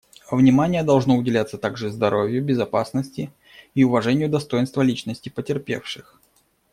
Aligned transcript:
Внимание 0.31 0.81
должно 0.81 1.15
уделяться 1.15 1.59
также 1.59 1.91
здоровью, 1.91 2.43
безопасности 2.43 3.31
и 3.75 3.83
уважению 3.83 4.29
достоинства 4.31 4.81
личности 4.81 5.29
потерпевших. 5.29 6.19